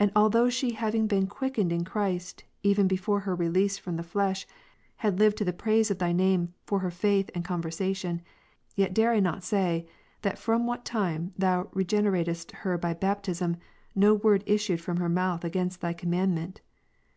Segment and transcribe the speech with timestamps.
[0.00, 4.44] And although she having been quickened in Christ, even' before her release from the flesh,
[4.96, 8.22] had lived to the praise of Thy name for her faith and conversation;
[8.74, 9.86] yet dare I not say
[10.22, 13.56] that from what time Thou regeneratedst her by baptism,
[13.94, 14.22] no Mat.
[14.22, 16.60] 12, word issued from her mouth against Thy Commandment.